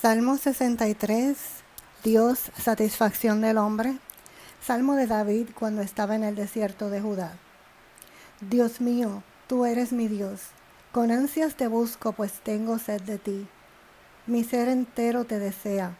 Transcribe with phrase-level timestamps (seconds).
[0.00, 1.36] Salmo 63,
[2.02, 3.98] Dios, satisfacción del hombre.
[4.62, 7.34] Salmo de David cuando estaba en el desierto de Judá.
[8.40, 10.40] Dios mío, tú eres mi Dios.
[10.90, 13.46] Con ansias te busco, pues tengo sed de ti.
[14.26, 15.98] Mi ser entero te desea,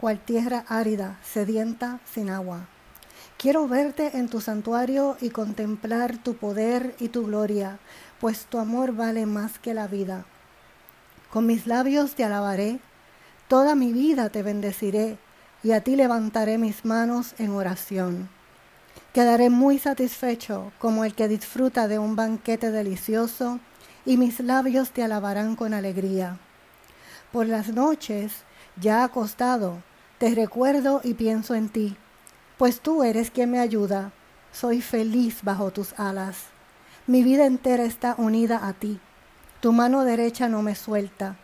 [0.00, 2.68] cual tierra árida, sedienta, sin agua.
[3.36, 7.80] Quiero verte en tu santuario y contemplar tu poder y tu gloria,
[8.18, 10.24] pues tu amor vale más que la vida.
[11.30, 12.80] Con mis labios te alabaré
[13.52, 15.18] Toda mi vida te bendeciré
[15.62, 18.30] y a ti levantaré mis manos en oración.
[19.12, 23.60] Quedaré muy satisfecho como el que disfruta de un banquete delicioso
[24.06, 26.38] y mis labios te alabarán con alegría.
[27.30, 28.32] Por las noches,
[28.80, 29.82] ya acostado,
[30.16, 31.94] te recuerdo y pienso en ti,
[32.56, 34.12] pues tú eres quien me ayuda.
[34.50, 36.46] Soy feliz bajo tus alas.
[37.06, 38.98] Mi vida entera está unida a ti.
[39.60, 41.36] Tu mano derecha no me suelta.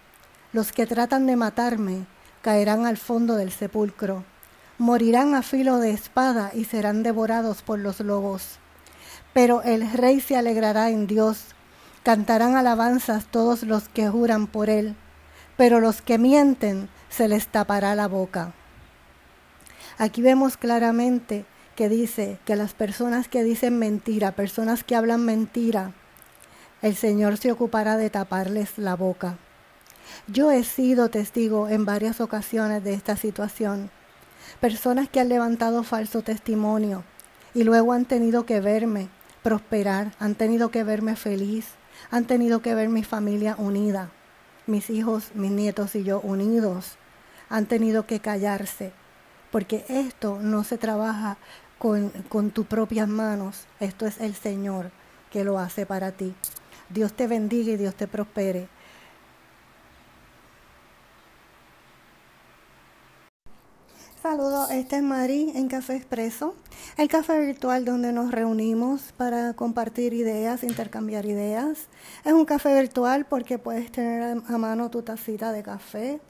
[0.53, 2.07] Los que tratan de matarme
[2.41, 4.25] caerán al fondo del sepulcro,
[4.79, 8.59] morirán a filo de espada y serán devorados por los lobos.
[9.35, 11.55] Pero el rey se alegrará en Dios,
[12.03, 14.97] cantarán alabanzas todos los que juran por él,
[15.59, 18.55] pero los que mienten se les tapará la boca.
[19.99, 21.45] Aquí vemos claramente
[21.77, 25.93] que dice que las personas que dicen mentira, personas que hablan mentira,
[26.81, 29.37] el Señor se ocupará de taparles la boca.
[30.27, 33.91] Yo he sido testigo en varias ocasiones de esta situación.
[34.61, 37.05] Personas que han levantado falso testimonio
[37.55, 39.09] y luego han tenido que verme
[39.43, 41.67] prosperar, han tenido que verme feliz,
[42.11, 44.11] han tenido que ver mi familia unida,
[44.67, 46.97] mis hijos, mis nietos y yo unidos.
[47.49, 48.93] Han tenido que callarse,
[49.51, 51.39] porque esto no se trabaja
[51.79, 52.11] con,
[52.51, 54.91] tus propias manos, esto es el Señor
[55.31, 56.35] que lo hace para ti.
[56.91, 58.69] Dios te bendiga y Dios te prospere.
[64.29, 66.55] Saludos, este es Mari en Café Expreso,
[66.99, 71.87] el café virtual donde nos reunimos para compartir ideas, intercambiar ideas.
[72.27, 76.21] Es un café virtual porque puedes tener a mano tu tacita de café,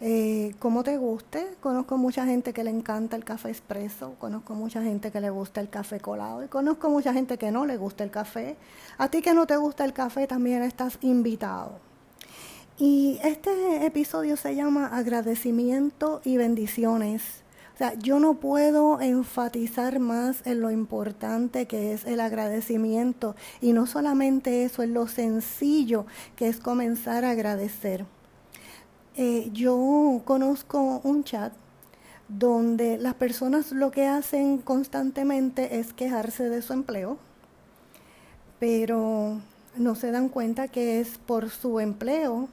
[0.00, 1.46] eh, como te guste.
[1.60, 5.60] Conozco mucha gente que le encanta el café expreso, conozco mucha gente que le gusta
[5.60, 8.56] el café colado y conozco mucha gente que no le gusta el café.
[8.96, 11.93] A ti que no te gusta el café también estás invitado.
[12.76, 17.22] Y este episodio se llama agradecimiento y bendiciones.
[17.72, 23.72] O sea, yo no puedo enfatizar más en lo importante que es el agradecimiento y
[23.72, 28.06] no solamente eso, en lo sencillo que es comenzar a agradecer.
[29.16, 31.52] Eh, yo conozco un chat
[32.28, 37.18] donde las personas lo que hacen constantemente es quejarse de su empleo,
[38.58, 39.38] pero
[39.76, 42.48] no se dan cuenta que es por su empleo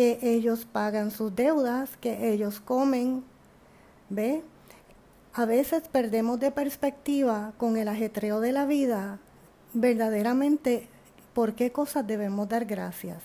[0.00, 3.22] que ellos pagan sus deudas, que ellos comen.
[4.08, 4.42] ¿Ve?
[5.34, 9.18] A veces perdemos de perspectiva con el ajetreo de la vida
[9.74, 10.88] verdaderamente
[11.34, 13.22] por qué cosas debemos dar gracias.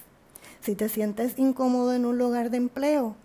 [0.59, 3.15] Si te sientes incómodo en un lugar de empleo,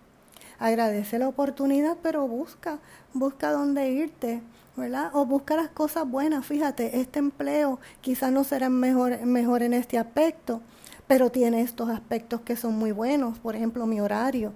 [0.61, 2.78] agradece la oportunidad, pero busca,
[3.15, 4.43] busca dónde irte,
[4.77, 5.11] ¿verdad?
[5.12, 6.47] O busca las cosas buenas.
[6.47, 10.61] Fíjate, este empleo quizás no será mejor, mejor en este aspecto,
[11.10, 13.37] pero tiene estos aspectos que son muy buenos.
[13.41, 14.53] Por ejemplo, mi horario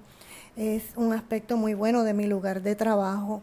[0.55, 3.43] es un aspecto muy bueno de mi lugar de trabajo.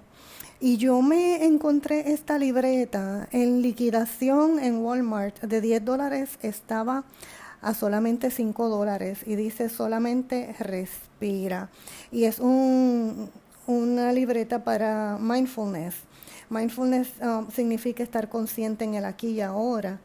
[0.62, 7.04] Y yo me encontré esta libreta en liquidación en Walmart de 10 dólares, estaba
[7.62, 11.70] a solamente 5 dólares y dice solamente respira.
[12.14, 13.30] Y es un,
[13.68, 15.96] una libreta para mindfulness.
[16.50, 20.00] Mindfulness um, significa estar consciente en el aquí y ahora.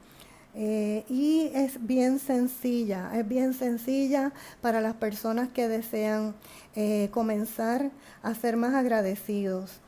[0.59, 6.34] Eh, y es bien sencilla, es bien sencilla para las personas que desean
[6.75, 7.91] eh, comenzar
[8.22, 9.81] a ser más agradecidos.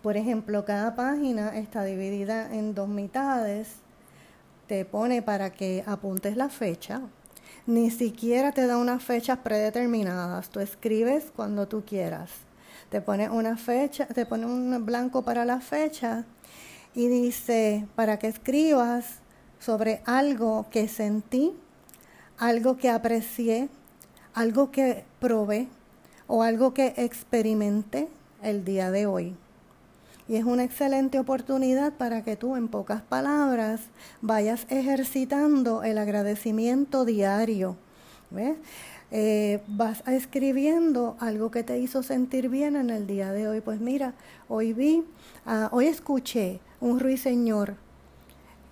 [0.00, 3.70] Por ejemplo, cada página está dividida en dos mitades.
[4.68, 7.00] Te pone para que apuntes la fecha.
[7.66, 10.48] Ni siquiera te da unas fechas predeterminadas.
[10.50, 12.30] Tú escribes cuando tú quieras.
[12.88, 16.24] Te pone una fecha, te pone un blanco para la fecha
[16.94, 19.21] y dice para que escribas
[19.64, 21.52] sobre algo que sentí,
[22.36, 23.68] algo que aprecié,
[24.34, 25.68] algo que probé
[26.26, 28.08] o algo que experimenté
[28.42, 29.36] el día de hoy.
[30.28, 33.82] Y es una excelente oportunidad para que tú, en pocas palabras,
[34.20, 37.76] vayas ejercitando el agradecimiento diario.
[38.30, 38.56] ¿Ves?
[39.10, 43.60] Eh, vas escribiendo algo que te hizo sentir bien en el día de hoy.
[43.60, 44.14] Pues mira,
[44.48, 45.04] hoy vi,
[45.44, 47.76] ah, hoy escuché un ruiseñor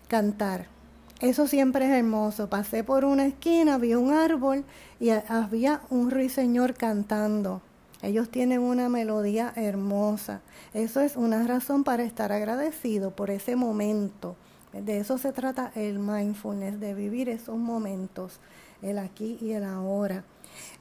[0.08, 0.79] cantar
[1.20, 2.48] eso siempre es hermoso.
[2.48, 4.64] Pasé por una esquina, vi un árbol
[4.98, 7.60] y había un ruiseñor cantando.
[8.00, 10.40] Ellos tienen una melodía hermosa.
[10.72, 14.34] Eso es una razón para estar agradecido por ese momento.
[14.72, 18.40] De eso se trata el mindfulness, de vivir esos momentos,
[18.80, 20.24] el aquí y el ahora.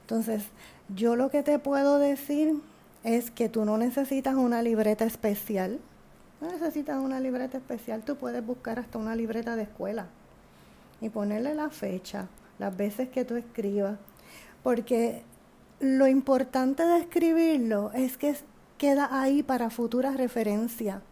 [0.00, 0.44] Entonces,
[0.88, 2.54] yo lo que te puedo decir
[3.04, 5.80] es que tú no necesitas una libreta especial.
[6.40, 10.06] No necesitas una libreta especial, tú puedes buscar hasta una libreta de escuela
[11.00, 13.98] y ponerle la fecha, las veces que tú escribas,
[14.62, 15.22] porque
[15.80, 18.34] lo importante de escribirlo es que
[18.76, 21.02] queda ahí para futuras referencias.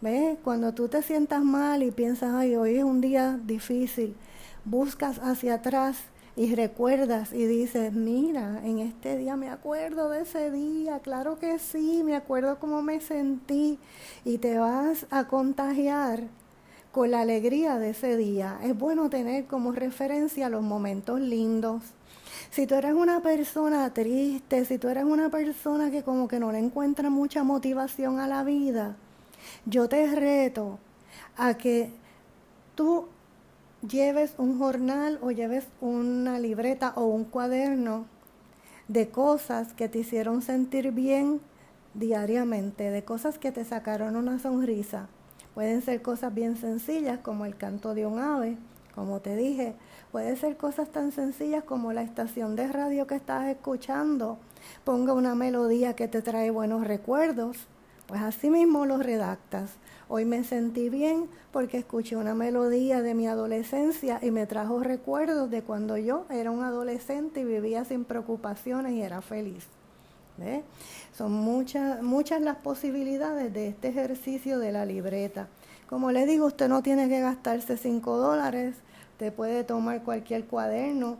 [0.00, 0.36] ¿Ves?
[0.42, 4.16] Cuando tú te sientas mal y piensas, ay, hoy es un día difícil,
[4.64, 5.98] buscas hacia atrás
[6.34, 11.60] y recuerdas y dices, mira, en este día me acuerdo de ese día, claro que
[11.60, 13.78] sí, me acuerdo cómo me sentí
[14.24, 16.24] y te vas a contagiar
[16.92, 18.58] con la alegría de ese día.
[18.62, 21.82] Es bueno tener como referencia los momentos lindos,
[22.50, 26.52] si tú eres una persona triste, si tú eres una persona que como que no
[26.52, 28.96] le encuentra mucha motivación a la vida,
[29.64, 30.78] yo te reto
[31.36, 31.90] a que
[32.74, 33.06] tú
[33.88, 38.04] lleves un jornal o lleves una libreta o un cuaderno
[38.88, 41.40] de cosas que te hicieron sentir bien
[41.94, 45.08] diariamente, de cosas que te sacaron una sonrisa.
[45.54, 48.56] Pueden ser cosas bien sencillas como el canto de un ave,
[48.94, 49.74] como te dije,
[50.10, 54.38] puede ser cosas tan sencillas como la estación de radio que estás escuchando.
[54.84, 57.66] Ponga una melodía que te trae buenos recuerdos.
[58.06, 59.70] Pues así mismo lo redactas.
[60.08, 65.50] Hoy me sentí bien porque escuché una melodía de mi adolescencia y me trajo recuerdos
[65.50, 69.66] de cuando yo era un adolescente y vivía sin preocupaciones y era feliz.
[71.16, 75.48] Son muchas, muchas las posibilidades de este ejercicio de la libreta.
[75.88, 78.76] Como le digo, usted no tiene que gastarse 5 dólares,
[79.18, 81.16] te puede tomar cualquier cuaderno.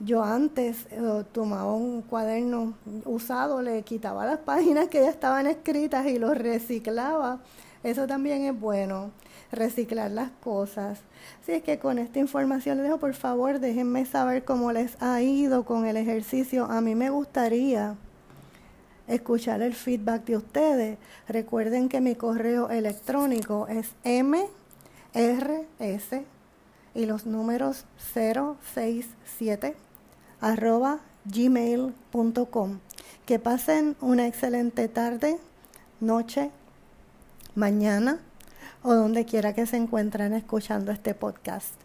[0.00, 2.74] Yo antes eh, tomaba un cuaderno
[3.04, 7.40] usado, le quitaba las páginas que ya estaban escritas y los reciclaba.
[7.82, 9.10] Eso también es bueno,
[9.52, 11.00] reciclar las cosas.
[11.42, 15.20] Así es que con esta información les dejo, por favor, déjenme saber cómo les ha
[15.20, 16.64] ido con el ejercicio.
[16.64, 17.96] A mí me gustaría
[19.08, 20.98] escuchar el feedback de ustedes.
[21.28, 24.48] Recuerden que mi correo electrónico es mrs
[26.94, 27.84] y los números
[28.14, 29.74] 067
[30.40, 32.78] arroba gmail.com.
[33.26, 35.38] Que pasen una excelente tarde,
[36.00, 36.50] noche,
[37.54, 38.20] mañana
[38.82, 41.83] o donde quiera que se encuentren escuchando este podcast.